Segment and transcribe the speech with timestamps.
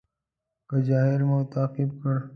[0.67, 2.15] که جاهل مو تعقیب کړ.